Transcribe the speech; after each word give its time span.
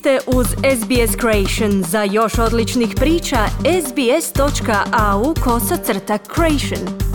ste 0.00 0.18
uz 0.26 0.46
SBS 0.46 1.16
Creation. 1.20 1.82
Za 1.82 2.02
još 2.02 2.38
odličnih 2.38 2.88
priča, 2.96 3.36
sbs.au 3.86 5.34
kosacrta 5.44 6.18
creation. 6.34 7.10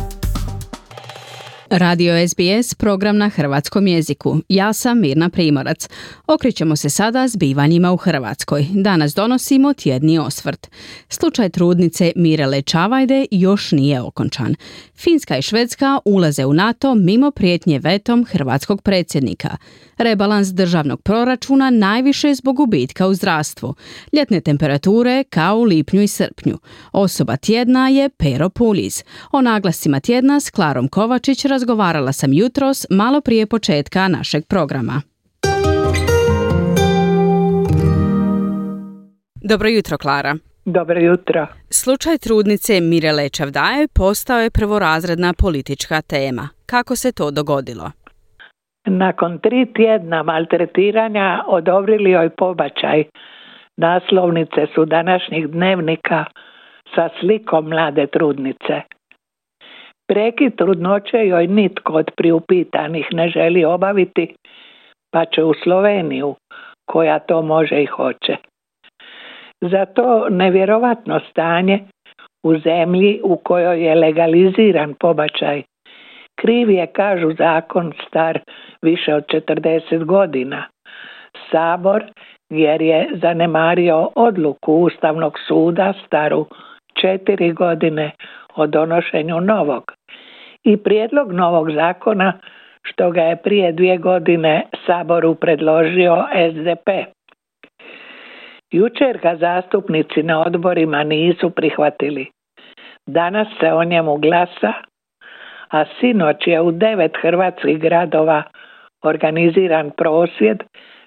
Radio 1.70 2.27
SBS, 2.27 2.73
program 2.73 3.18
na 3.18 3.29
hrvatskom 3.29 3.88
jeziku. 3.88 4.38
Ja 4.50 4.73
sam 4.73 5.00
Mirna 5.00 5.29
Primorac. 5.29 5.89
Okrećemo 6.27 6.75
se 6.75 6.89
sada 6.89 7.27
zbivanjima 7.27 7.91
u 7.91 7.98
Hrvatskoj. 7.98 8.68
Danas 8.73 9.13
donosimo 9.13 9.73
tjedni 9.73 10.20
osvrt. 10.20 10.70
Slučaj 11.09 11.49
trudnice 11.49 12.11
Mirele 12.15 12.61
Čavajde 12.61 13.25
još 13.31 13.71
nije 13.71 14.02
okončan. 14.02 14.55
Finska 14.95 15.38
i 15.38 15.41
Švedska 15.41 15.99
ulaze 16.05 16.45
u 16.45 16.54
NATO 16.54 16.95
mimo 16.95 17.31
prijetnje 17.31 17.79
vetom 17.79 18.25
hrvatskog 18.25 18.81
predsjednika. 18.81 19.57
Rebalans 19.97 20.47
državnog 20.47 21.01
proračuna 21.01 21.69
najviše 21.69 22.33
zbog 22.33 22.55
gubitka 22.55 23.07
u 23.07 23.13
zdravstvu. 23.13 23.75
Ljetne 24.13 24.41
temperature 24.41 25.23
kao 25.23 25.57
u 25.57 25.63
lipnju 25.63 26.01
i 26.01 26.07
srpnju. 26.07 26.57
Osoba 26.91 27.37
tjedna 27.37 27.89
je 27.89 28.09
Pero 28.09 28.49
Puliz. 28.49 29.04
O 29.31 29.41
naglasima 29.41 29.99
tjedna 29.99 30.39
s 30.39 30.49
Klarom 30.49 30.87
Kovačić 30.87 31.45
razgovarala 31.45 32.11
sam 32.13 32.33
jutros 32.33 32.85
malo 32.89 33.21
prije 33.21 33.45
početka 33.45 34.08
našeg 34.08 34.45
programa. 34.45 35.02
Dobro 39.35 39.69
jutro, 39.69 39.97
Klara. 39.97 40.38
Dobro 40.66 40.99
jutro. 40.99 41.47
Slučaj 41.69 42.17
trudnice 42.17 42.81
Mirele 42.81 43.30
Čavdaje 43.30 43.88
postao 43.88 44.39
je 44.39 44.49
prvorazredna 44.49 45.33
politička 45.33 46.02
tema. 46.02 46.49
Kako 46.66 46.95
se 46.95 47.11
to 47.11 47.31
dogodilo? 47.31 47.91
Nakon 48.86 49.39
tri 49.39 49.66
tjedna 49.73 50.23
maltretiranja 50.23 51.44
odobrili 51.47 52.11
joj 52.11 52.30
pobačaj. 52.30 53.03
Naslovnice 53.77 54.67
su 54.75 54.86
današnjih 54.86 55.47
dnevnika 55.47 56.25
sa 56.95 57.09
slikom 57.19 57.69
mlade 57.69 58.08
trudnice. 58.08 58.81
Prekid 60.08 60.55
trudnoće 60.55 61.17
joj 61.17 61.47
nitko 61.47 61.94
od 61.94 62.11
priupitanih 62.17 63.08
ne 63.11 63.30
želi 63.30 63.66
obaviti, 63.66 64.36
pa 65.11 65.25
će 65.25 65.44
u 65.44 65.53
Sloveniju, 65.64 66.36
koja 66.86 67.20
to 67.20 67.42
može 67.42 67.81
i 67.81 67.86
hoće. 67.86 68.36
Za 69.61 69.86
to 69.86 70.30
nevjerovatno 70.30 71.20
stanje 71.30 71.80
u 72.44 72.58
zemlji 72.58 73.22
u 73.23 73.38
kojoj 73.38 73.86
je 73.86 73.95
legaliziran 73.95 74.94
pobačaj 74.99 75.64
kriv 76.36 76.69
je, 76.69 76.88
kažu, 76.88 77.31
zakon 77.38 77.94
star 78.08 78.39
više 78.81 79.16
od 79.16 79.23
40 79.28 80.03
godina. 80.05 80.64
Sabor 81.52 82.03
jer 82.50 82.81
je 82.81 83.09
zanemario 83.22 84.09
odluku 84.16 84.73
Ustavnog 84.73 85.39
suda 85.47 85.94
staru 86.05 86.45
četiri 87.02 87.52
godine 87.52 88.11
o 88.55 88.67
donošenju 88.67 89.42
novog. 89.42 89.92
I 90.64 90.77
prijedlog 90.77 91.31
novog 91.31 91.72
zakona 91.72 92.33
što 92.83 93.11
ga 93.11 93.22
je 93.22 93.36
prije 93.36 93.72
dvije 93.72 93.97
godine 93.97 94.64
Saboru 94.86 95.36
predložio 95.36 96.25
SDP. 96.52 96.89
Jučer 98.72 99.17
ga 99.17 99.36
zastupnici 99.36 100.23
na 100.23 100.42
odborima 100.42 101.03
nisu 101.03 101.49
prihvatili. 101.49 102.27
Danas 103.08 103.47
se 103.59 103.73
o 103.73 103.83
njemu 103.83 104.17
glasa, 104.17 104.73
a 105.69 105.85
sinoć 105.99 106.47
je 106.47 106.61
u 106.61 106.71
devet 106.71 107.11
hrvatskih 107.21 107.80
gradova 107.80 108.44
organiziran 109.03 109.91
prosvjed 109.97 110.63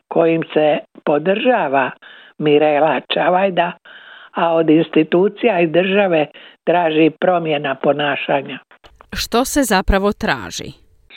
kojim 0.08 0.42
se 0.52 0.78
podržava 1.04 1.90
Mirela 2.38 3.00
Čavajda, 3.14 3.72
a 4.34 4.54
od 4.54 4.70
institucija 4.70 5.60
i 5.60 5.66
države 5.66 6.26
traži 6.64 7.10
promjena 7.20 7.74
ponašanja. 7.74 8.58
Što 9.12 9.44
se 9.44 9.60
zapravo 9.62 10.12
traži? 10.12 10.70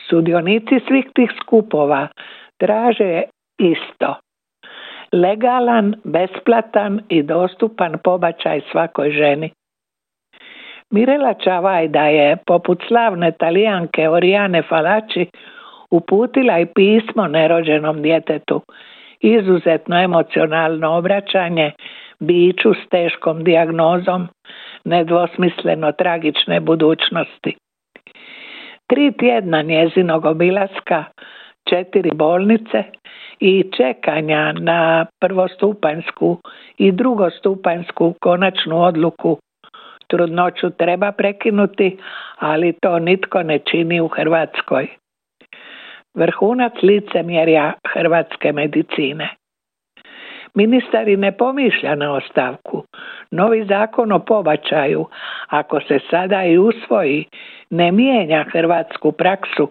Sudionici 0.10 0.80
svih 0.88 1.06
tih 1.16 1.32
skupova 1.44 2.08
traže 2.58 3.24
isto. 3.60 4.16
Legalan, 5.14 5.96
besplatan 6.04 7.02
i 7.10 7.24
dostupan 7.24 7.94
pobačaj 8.04 8.62
svakoj 8.72 9.12
ženi. 9.12 9.52
Mirela 10.92 11.34
Čavajda 11.34 12.06
je, 12.06 12.38
poput 12.46 12.84
slavne 12.88 13.32
talijanke 13.32 14.10
Orijane 14.10 14.62
Falači, 14.62 15.26
uputila 15.92 16.60
i 16.60 16.66
pismo 16.66 17.28
nerođenom 17.28 18.02
djetetu, 18.02 18.62
izuzetno 19.20 20.04
emocionalno 20.04 20.98
obraćanje 20.98 21.72
biću 22.20 22.74
s 22.74 22.90
teškom 22.90 23.44
dijagnozom 23.44 24.28
nedvosmisleno 24.86 25.92
tragične 25.92 26.60
budućnosti. 26.60 27.56
Tri 28.88 29.12
tjedna 29.12 29.62
njezinog 29.62 30.26
obilaska, 30.26 31.04
četiri 31.70 32.12
bolnice 32.14 32.84
i 33.40 33.64
čekanja 33.78 34.54
na 34.60 35.06
prvostupanjsku 35.22 36.38
i 36.78 36.92
drugostupanjsku 36.92 38.14
konačnu 38.22 38.84
odluku 38.84 39.38
trudnoću 40.12 40.70
treba 40.70 41.12
prekinuti, 41.12 41.98
ali 42.40 42.74
to 42.82 43.00
nitko 43.00 43.44
ne 43.44 43.60
čini 43.60 44.02
u 44.02 44.08
Hrvatskoj. 44.08 44.88
Vrhunac 46.14 46.74
licemjerja 46.82 47.74
hrvatske 47.94 48.52
medicine. 48.52 49.30
Ministar 50.54 51.08
i 51.08 51.18
ne 51.18 51.32
pomišlja 51.38 51.96
na 51.96 52.14
ostavku. 52.14 52.84
Novi 53.32 53.66
zakon 53.66 54.12
o 54.12 54.20
pobačaju, 54.20 55.06
ako 55.48 55.80
se 55.80 56.00
sada 56.10 56.44
i 56.44 56.58
usvoji, 56.58 57.26
ne 57.70 57.92
mijenja 57.92 58.46
hrvatsku 58.52 59.12
praksu 59.12 59.70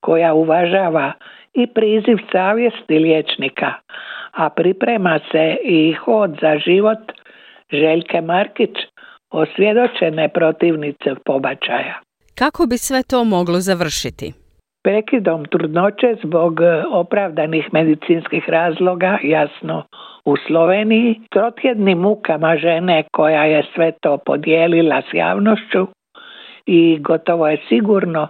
koja 0.00 0.34
uvažava 0.34 1.12
i 1.54 1.66
priziv 1.66 2.16
savjesti 2.32 2.98
liječnika, 2.98 3.72
a 4.32 4.50
priprema 4.50 5.20
se 5.32 5.56
i 5.62 5.92
hod 5.92 6.38
za 6.40 6.58
život 6.58 6.98
Željke 7.72 8.20
Markić, 8.20 8.76
osvjedočene 9.30 10.28
protivnice 10.28 11.14
pobačaja. 11.24 12.00
Kako 12.34 12.66
bi 12.66 12.78
sve 12.78 13.02
to 13.02 13.24
moglo 13.24 13.58
završiti? 13.60 14.32
Prekidom 14.84 15.44
trudnoće 15.44 16.16
zbog 16.24 16.60
e, 16.60 16.82
opravdanih 16.92 17.68
medicinskih 17.72 18.48
razloga, 18.48 19.18
jasno 19.22 19.84
u 20.24 20.36
Sloveniji, 20.46 21.20
trotjednim 21.30 21.98
mukama 21.98 22.56
žene 22.56 23.04
koja 23.12 23.44
je 23.44 23.62
sve 23.74 23.92
to 24.02 24.18
podijelila 24.26 25.02
s 25.10 25.14
javnošću 25.14 25.86
i 26.66 26.98
gotovo 27.00 27.48
je 27.48 27.62
sigurno 27.68 28.28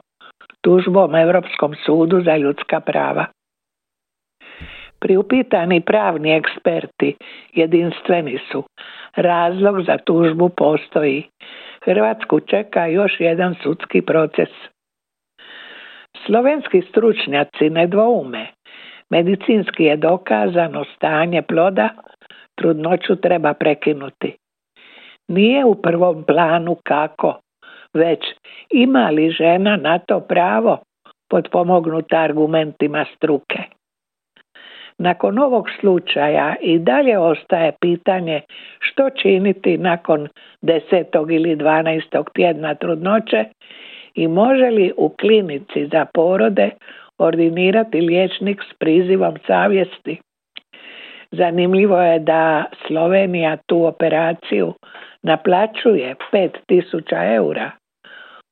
tužbom 0.60 1.14
Europskom 1.14 1.74
sudu 1.86 2.22
za 2.22 2.36
ljudska 2.36 2.80
prava. 2.80 3.26
Priupitani 5.00 5.80
pravni 5.80 6.32
eksperti 6.32 7.16
jedinstveni 7.52 8.38
su. 8.52 8.64
Razlog 9.16 9.82
za 9.82 9.99
tužbu 9.99 10.49
postoji. 10.49 11.22
Hrvatsku 11.84 12.41
čeka 12.41 12.87
još 12.87 13.12
jedan 13.19 13.54
sudski 13.62 14.03
proces. 14.03 14.49
Slovenski 16.27 16.82
stručnjaci 16.91 17.71
ne 17.71 17.87
dvoume. 17.87 18.47
Medicinski 19.10 19.84
je 19.84 19.97
dokazano 19.97 20.84
stanje 20.97 21.43
ploda, 21.43 21.88
trudnoću 22.54 23.16
treba 23.16 23.54
prekinuti. 23.54 24.37
Nije 25.28 25.65
u 25.65 25.75
prvom 25.75 26.25
planu 26.25 26.77
kako, 26.84 27.41
već 27.94 28.21
ima 28.71 29.10
li 29.10 29.31
žena 29.31 29.77
na 29.77 29.98
to 29.98 30.21
pravo 30.21 30.78
potpomognuta 31.31 32.16
argumentima 32.16 33.04
struke. 33.16 33.75
Nakon 34.98 35.39
ovog 35.39 35.66
slučaja 35.81 36.54
i 36.60 36.78
dalje 36.78 37.19
ostaje 37.19 37.72
pitanje 37.81 38.41
što 38.78 39.10
činiti 39.10 39.78
nakon 39.78 40.28
desetog 40.63 41.33
ili 41.33 41.57
dvanaestog 41.57 42.31
tjedna 42.34 42.75
trudnoće 42.75 43.45
i 44.15 44.28
može 44.28 44.71
li 44.71 44.93
u 44.97 45.09
klinici 45.09 45.87
za 45.93 46.07
porode 46.15 46.71
ordinirati 47.19 48.01
liječnik 48.01 48.63
s 48.71 48.78
prizivom 48.78 49.34
savjesti. 49.47 50.21
Zanimljivo 51.31 52.01
je 52.03 52.19
da 52.19 52.65
Slovenija 52.87 53.57
tu 53.66 53.84
operaciju 53.84 54.75
naplaćuje 55.22 56.15
5000 56.33 57.34
eura. 57.34 57.71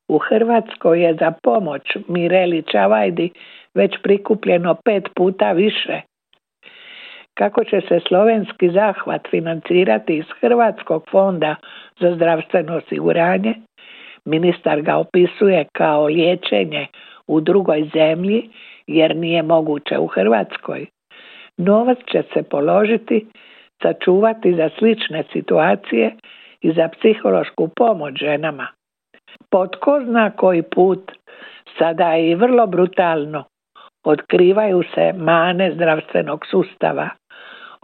U 0.09 0.17
Hrvatskoj 0.17 1.03
je 1.03 1.13
za 1.19 1.33
pomoć 1.43 1.81
Mireli 2.07 2.63
Čavajdi 2.71 3.29
već 3.73 3.91
prikupljeno 4.03 4.75
pet 4.85 5.09
puta 5.15 5.51
više 5.51 6.01
kako 7.37 7.63
će 7.63 7.81
se 7.87 7.99
slovenski 8.07 8.69
zahvat 8.69 9.21
financirati 9.29 10.17
iz 10.17 10.25
Hrvatskog 10.41 11.03
fonda 11.11 11.55
za 11.99 12.15
zdravstveno 12.15 12.75
osiguranje, 12.77 13.55
ministar 14.25 14.81
ga 14.81 14.95
opisuje 14.97 15.65
kao 15.73 16.05
liječenje 16.05 16.87
u 17.27 17.41
drugoj 17.41 17.89
zemlji 17.93 18.49
jer 18.87 19.15
nije 19.15 19.43
moguće 19.43 19.97
u 19.97 20.07
Hrvatskoj. 20.07 20.85
Novac 21.57 21.97
će 22.11 22.23
se 22.33 22.43
položiti, 22.43 23.27
sačuvati 23.81 24.55
za 24.55 24.69
slične 24.79 25.23
situacije 25.33 26.15
i 26.61 26.71
za 26.71 26.87
psihološku 26.87 27.69
pomoć 27.75 28.15
ženama. 28.19 28.67
Pod 29.51 29.75
ko 29.75 30.01
zna 30.05 30.31
koji 30.31 30.61
put, 30.61 31.11
sada 31.77 32.13
je 32.13 32.31
i 32.31 32.35
vrlo 32.35 32.67
brutalno, 32.67 33.43
otkrivaju 34.05 34.83
se 34.95 35.13
mane 35.13 35.71
zdravstvenog 35.75 36.45
sustava, 36.51 37.09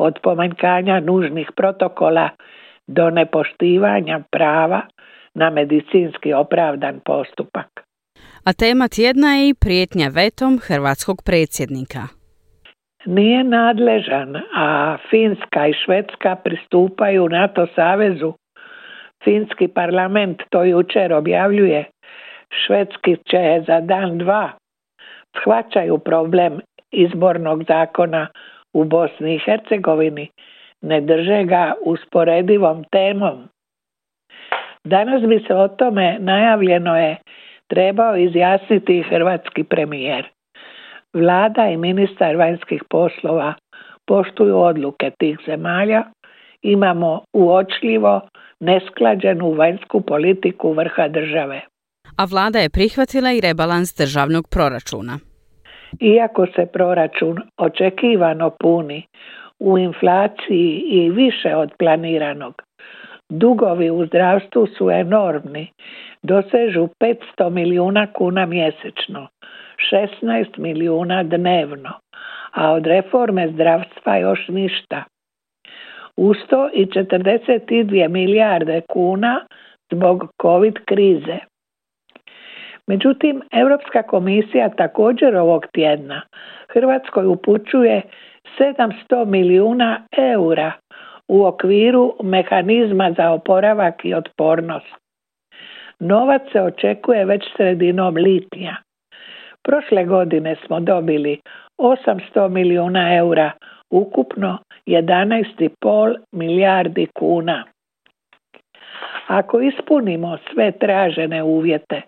od 0.02 0.20
pomanjkanja 0.24 1.00
nužnih 1.00 1.52
protokola 1.56 2.30
do 2.88 3.10
nepoštivanja 3.10 4.20
prava 4.32 4.82
na 5.34 5.50
medicinski 5.50 6.34
opravdan 6.34 7.00
postupak. 7.06 7.68
A 8.46 8.54
tema 8.54 8.88
tjedna 8.88 9.28
je 9.36 9.50
i 9.50 9.54
prijetnja 9.54 10.08
vetom 10.08 10.60
hrvatskog 10.68 11.18
predsjednika. 11.26 12.02
Nije 13.06 13.44
nadležan, 13.44 14.36
a 14.56 14.98
Finska 15.10 15.68
i 15.68 15.74
Švedska 15.86 16.36
pristupaju 16.36 17.30
NATO 17.30 17.68
savezu. 17.76 18.34
Finski 19.24 19.68
parlament 19.68 20.42
to 20.50 20.64
jučer 20.64 21.14
objavljuje. 21.14 21.86
Švedski 22.66 23.18
će 23.30 23.64
za 23.68 23.80
dan 23.80 24.18
dva 24.18 24.52
shvaćaju 25.42 25.98
problem 25.98 26.60
izbornog 26.92 27.64
zakona 27.68 28.28
u 28.74 28.84
Bosni 28.84 29.36
i 29.36 29.42
Hercegovini, 29.46 30.30
ne 30.82 31.02
drže 31.02 31.44
ga 31.44 31.74
usporedivom 31.86 32.84
temom. 32.92 33.48
Danas 34.84 35.22
bi 35.22 35.44
se 35.48 35.56
o 35.56 35.68
tome 35.68 36.18
najavljeno 36.20 36.98
je 36.98 37.18
trebao 37.68 38.16
izjasniti 38.16 39.04
hrvatski 39.10 39.64
premijer. 39.64 40.30
Vlada 41.14 41.68
i 41.68 41.78
ministar 41.78 42.36
vanjskih 42.36 42.84
poslova 42.90 43.54
poštuju 44.08 44.58
odluke 44.58 45.12
tih 45.20 45.38
zemalja, 45.46 46.04
imamo 46.62 47.22
uočljivo 47.34 48.22
nesklađenu 48.60 49.52
vanjsku 49.52 50.02
politiku 50.02 50.74
vrha 50.74 51.08
države. 51.08 51.62
A 52.18 52.26
vlada 52.26 52.60
je 52.60 52.70
prihvatila 52.70 53.32
i 53.32 53.42
rebalans 53.42 53.98
državnog 53.98 54.48
proračuna. 54.50 55.31
Iako 56.00 56.46
se 56.56 56.66
proračun 56.66 57.38
očekivano 57.58 58.50
puni 58.50 59.04
u 59.60 59.78
inflaciji 59.78 60.84
i 60.88 61.10
više 61.10 61.56
od 61.56 61.72
planiranog, 61.80 62.62
dugovi 63.30 63.90
u 63.92 64.06
zdravstvu 64.06 64.68
su 64.78 64.90
enormni, 64.90 65.68
dosežu 66.24 66.88
500 67.38 67.50
milijuna 67.50 68.08
kuna 68.14 68.46
mjesečno, 68.46 69.28
16 69.92 70.58
milijuna 70.58 71.24
dnevno, 71.24 71.90
a 72.52 72.72
od 72.72 72.86
reforme 72.86 73.48
zdravstva 73.48 74.18
još 74.18 74.48
ništa. 74.48 75.04
Usto 76.18 76.70
i 76.74 76.86
42 76.86 78.08
milijarde 78.10 78.82
kuna 78.90 79.46
zbog 79.92 80.32
COVID 80.42 80.74
krize. 80.86 81.51
Međutim, 82.92 83.42
Europska 83.52 84.04
komisija 84.04 84.70
također 84.70 85.36
ovog 85.36 85.66
tjedna 85.74 86.22
Hrvatskoj 86.68 87.26
upućuje 87.26 88.02
700 88.60 89.26
milijuna 89.26 90.02
eura 90.18 90.72
u 91.28 91.46
okviru 91.46 92.16
mehanizma 92.24 93.12
za 93.18 93.32
oporavak 93.32 94.06
i 94.06 94.14
otpornost. 94.14 94.96
Novac 96.00 96.42
se 96.52 96.62
očekuje 96.62 97.26
već 97.26 97.44
sredinom 97.58 98.16
lipnja. 98.16 98.76
Prošle 99.64 100.06
godine 100.06 100.56
smo 100.66 100.80
dobili 100.80 101.40
800 101.78 102.50
milijuna 102.50 103.16
eura, 103.16 103.52
ukupno 103.90 104.58
11,5 104.86 106.16
milijardi 106.32 107.08
kuna. 107.20 107.64
Ako 109.28 109.62
ispunimo 109.62 110.38
sve 110.54 110.72
tražene 110.72 111.44
uvjete, 111.44 112.02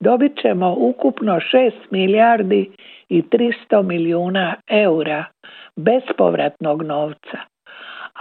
dobit 0.00 0.32
ćemo 0.42 0.74
ukupno 0.78 1.40
6 1.52 1.70
milijardi 1.90 2.70
i 3.08 3.22
300 3.22 3.82
milijuna 3.82 4.54
eura 4.70 5.24
bespovratnog 5.76 6.82
novca, 6.82 7.38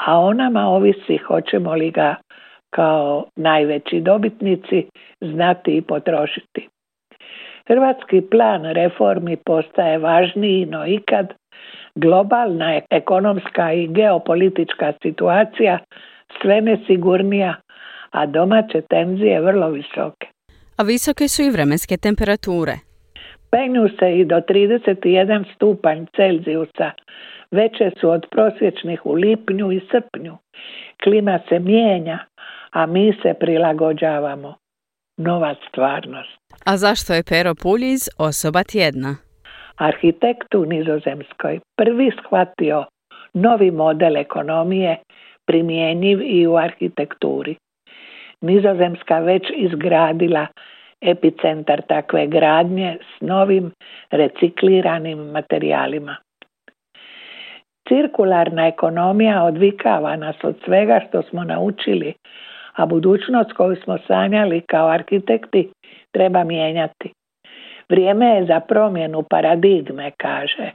a 0.08 0.20
o 0.20 0.34
nama 0.34 0.68
ovisi 0.68 1.18
hoćemo 1.18 1.74
li 1.74 1.92
ga 1.92 2.16
kao 2.70 3.26
najveći 3.36 4.02
dobitnici 4.02 4.86
znati 5.22 5.78
i 5.78 5.82
potrošiti. 5.82 6.70
Hrvatski 7.68 8.22
plan 8.32 8.66
reformi 8.66 9.38
postaje 9.46 9.98
važniji 9.98 10.66
no 10.66 10.88
ikad, 10.88 11.34
globalna 11.96 12.82
ekonomska 12.90 13.74
i 13.74 13.88
geopolitička 13.88 14.94
situacija 15.02 15.80
sve 16.42 16.62
nesigurnija, 16.62 17.56
a 18.12 18.26
domaće 18.26 18.82
tenzije 18.82 19.42
vrlo 19.42 19.70
visoke. 19.70 20.35
A 20.78 20.84
visoke 20.84 21.28
su 21.28 21.42
i 21.44 21.50
vremenske 21.50 21.98
temperature. 21.98 22.74
Penju 23.52 23.90
se 24.00 24.20
i 24.20 24.26
do 24.26 24.36
31 24.36 25.46
stupanj 25.56 26.06
Celzijusa, 26.16 26.92
veće 27.52 27.92
su 28.00 28.10
od 28.10 28.26
prosječnih 28.32 29.06
u 29.06 29.14
lipnju 29.14 29.72
i 29.72 29.82
srpnju. 29.92 30.38
Klima 31.04 31.40
se 31.50 31.60
mijenja, 31.60 32.20
a 32.72 32.86
mi 32.86 33.14
se 33.22 33.34
prilagođavamo. 33.40 34.56
Nova 35.18 35.56
stvarnost. 35.68 36.40
A 36.66 36.78
zašto 36.78 37.14
je 37.14 37.24
Pero 37.24 37.56
Puljiz 37.56 38.10
osoba 38.18 38.64
tjedna? 38.64 39.16
Arhitekt 39.76 40.56
u 40.56 40.66
Nizozemskoj 40.66 41.60
prvi 41.78 42.12
shvatio 42.20 42.86
novi 43.34 43.72
model 43.72 44.18
ekonomije 44.18 44.98
primjenjiv 45.46 46.22
i 46.22 46.48
u 46.48 46.56
arhitekturi. 46.56 47.56
Nizozemska 48.42 49.20
već 49.20 49.44
izgradila 49.56 50.48
epicentar 51.02 51.82
takve 51.82 52.28
gradnje 52.28 52.98
s 53.02 53.22
novim 53.22 53.72
recikliranim 54.12 55.20
materijalima. 55.20 56.16
Cirkularna 57.88 58.68
ekonomija 58.68 59.44
odvikava 59.44 60.16
nas 60.16 60.36
od 60.44 60.56
svega 60.66 61.00
što 61.08 61.22
smo 61.22 61.44
naučili, 61.44 62.14
a 62.76 62.86
budućnost 62.86 63.54
koju 63.54 63.76
smo 63.76 63.98
sanjali 64.08 64.62
kao 64.62 64.88
arhitekti 64.88 65.70
treba 66.12 66.44
mijenjati. 66.44 67.14
Vrijeme 67.90 68.26
je 68.26 68.46
za 68.46 68.60
promjenu 68.60 69.24
paradigme, 69.30 70.12
kaže. 70.18 70.72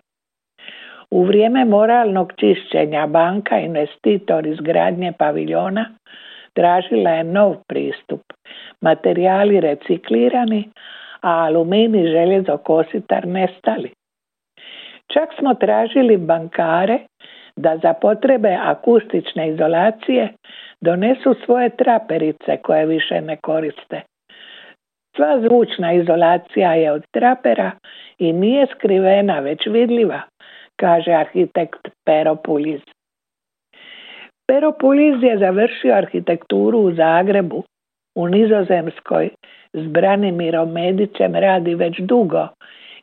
U 1.11 1.25
vrijeme 1.25 1.64
moralnog 1.64 2.32
čišćenja 2.37 3.06
banka 3.06 3.58
investitor 3.58 4.46
izgradnje 4.46 5.12
paviljona 5.18 5.85
tražila 6.54 7.11
je 7.11 7.25
nov 7.25 7.57
pristup. 7.69 8.23
Materijali 8.80 9.61
reciklirani, 9.61 10.69
a 11.21 11.45
alumini 11.45 12.07
željezo 12.09 12.57
kositar 12.57 13.26
nestali. 13.26 13.90
Čak 15.12 15.28
smo 15.38 15.54
tražili 15.54 16.16
bankare 16.16 16.99
da 17.57 17.76
za 17.83 17.92
potrebe 17.92 18.59
akustične 18.62 19.49
izolacije 19.49 20.33
donesu 20.80 21.35
svoje 21.45 21.69
traperice 21.76 22.57
koje 22.62 22.87
više 22.87 23.21
ne 23.21 23.37
koriste. 23.37 24.02
Sva 25.16 25.40
zvučna 25.40 25.92
izolacija 25.92 26.75
je 26.75 26.92
od 26.92 27.04
trapera 27.11 27.71
i 28.19 28.33
nije 28.33 28.66
skrivena, 28.75 29.40
već 29.40 29.66
vidljiva, 29.66 30.21
kaže 30.76 31.12
arhitekt 31.12 31.88
Pero 32.04 32.37
Puliz. 32.37 32.80
Pero 34.50 34.73
Puliz 34.73 35.23
je 35.23 35.38
završio 35.38 35.95
arhitekturu 35.95 36.78
u 36.78 36.92
Zagrebu, 36.92 37.62
u 38.16 38.28
Nizozemskoj, 38.28 39.28
s 39.73 39.87
Branimirom 39.87 40.73
Medićem 40.73 41.35
radi 41.35 41.75
već 41.75 41.99
dugo 41.99 42.49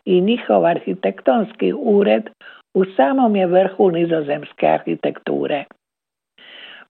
i 0.06 0.22
njihov 0.22 0.66
arhitektonski 0.66 1.74
ured 1.74 2.24
u 2.74 2.86
samom 2.86 3.36
je 3.36 3.48
vrhu 3.48 3.92
nizozemske 3.92 4.68
arhitekture. 4.68 5.63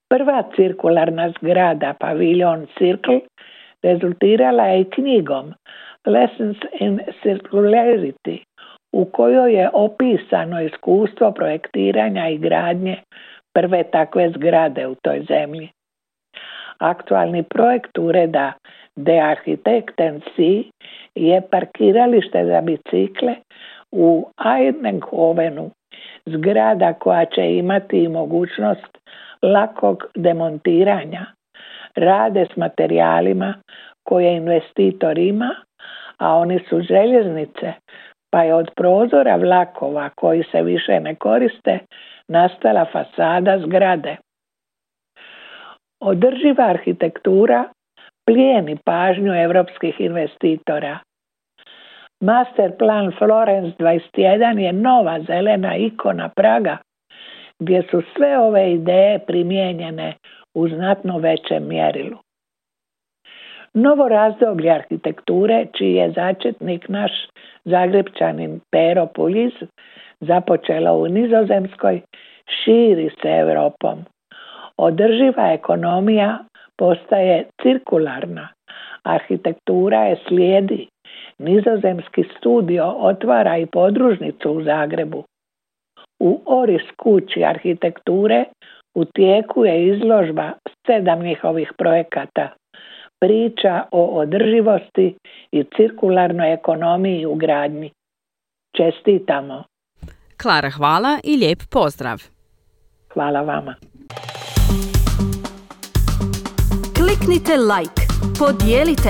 Prva 0.10 0.44
cirkularna 0.56 1.30
zgrada, 1.30 1.94
paviljon 2.00 2.68
Circle, 2.78 3.20
rezultirala 3.84 4.64
je 4.64 4.90
knjigom 4.90 5.54
Lessons 6.06 6.58
in 6.80 7.00
Circularity, 7.24 8.38
u 8.94 9.06
kojoj 9.06 9.54
je 9.54 9.70
opisano 9.74 10.62
iskustvo 10.62 11.32
projektiranja 11.32 12.30
i 12.30 12.38
gradnje 12.38 12.98
prve 13.58 13.84
takve 13.84 14.30
zgrade 14.30 14.88
u 14.88 14.96
toj 14.96 15.26
zemlji. 15.30 15.70
Aktualni 16.80 17.44
projekt 17.44 17.98
ureda 17.98 18.54
De 18.96 19.20
Architekten 19.20 20.22
je 21.16 21.42
parkiralište 21.52 22.46
za 22.46 22.62
bicikle 22.62 23.36
u 23.92 24.30
Eindhovenu, 24.46 25.72
zgrada 26.26 26.94
koja 26.94 27.26
će 27.26 27.58
imati 27.58 28.08
mogućnost 28.08 28.98
lakog 29.42 30.04
demontiranja. 30.16 31.26
Rade 31.96 32.46
s 32.54 32.56
materijalima 32.56 33.54
koje 34.04 34.36
investitor 34.36 35.18
ima, 35.18 35.56
a 36.18 36.36
oni 36.36 36.60
su 36.70 36.82
željeznice, 36.82 37.74
pa 38.32 38.44
je 38.44 38.54
od 38.54 38.72
prozora 38.76 39.36
vlakova 39.36 40.10
koji 40.16 40.44
se 40.52 40.62
više 40.62 41.00
ne 41.00 41.16
koriste 41.16 41.80
nastala 42.28 42.86
fasada 42.86 43.60
zgrade. 43.60 44.16
Održiva 46.02 46.64
arhitektura 46.64 47.64
plijeni 48.26 48.78
pažnju 48.86 49.34
europskih 49.34 50.00
investitora. 50.00 51.00
Master 52.22 52.78
plan 52.78 53.12
Florence 53.18 53.78
21 53.80 54.58
je 54.58 54.74
nova 54.74 55.20
zelena 55.28 55.76
ikona 55.76 56.30
Praga 56.36 56.78
gdje 57.60 57.84
su 57.92 58.02
sve 58.16 58.40
ove 58.40 58.74
ideje 58.74 59.20
primijenjene 59.20 60.14
u 60.56 60.68
znatno 60.68 61.18
većem 61.18 61.68
mjerilu. 61.68 62.18
Novo 63.74 64.08
razdoblje 64.08 64.72
arhitekture, 64.72 65.66
čiji 65.74 65.94
je 65.94 66.12
začetnik 66.12 66.90
naš 66.90 67.12
zagrebčanin 67.66 68.60
Pero 68.72 69.08
Puliz, 69.16 69.54
započelo 70.20 70.94
u 70.98 71.08
Nizozemskoj, 71.08 72.02
širi 72.64 73.10
se 73.22 73.30
Europom. 73.30 74.06
Održiva 74.78 75.54
ekonomija 75.54 76.38
postaje 76.78 77.46
cirkularna. 77.62 78.48
Arhitektura 79.04 80.04
je 80.04 80.18
slijedi. 80.28 80.88
Nizozemski 81.40 82.24
studio 82.38 82.86
otvara 82.86 83.58
i 83.58 83.66
podružnicu 83.66 84.52
u 84.52 84.64
Zagrebu. 84.64 85.24
U 86.20 86.42
Oris 86.46 86.82
kući 86.98 87.44
arhitekture 87.44 88.44
u 88.96 89.06
tijeku 89.06 89.66
je 89.66 89.88
izložba 89.88 90.52
sedam 90.88 91.24
njihovih 91.24 91.72
projekata. 91.78 92.50
Priča 93.20 93.84
o 93.92 94.06
održivosti 94.22 95.16
i 95.52 95.64
cirkularnoj 95.76 96.54
ekonomiji 96.54 97.26
u 97.26 97.36
gradnji. 97.36 97.92
Čestitamo. 98.78 99.64
Klara, 100.42 100.70
hvala 100.70 101.20
i 101.24 101.38
lijep 101.38 101.60
pozdrav. 101.72 102.18
Hvala 103.14 103.42
vama. 103.42 103.76
Kliknite 106.98 107.58
like, 107.58 108.02
podijelite, 108.40 109.10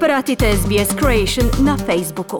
pratite 0.00 0.44
SBS 0.44 0.90
Creation 1.00 1.46
na 1.66 1.76
Facebooku. 1.76 2.38